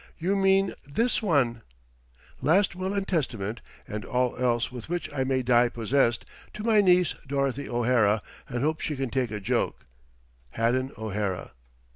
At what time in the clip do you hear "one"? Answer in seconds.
1.21-1.61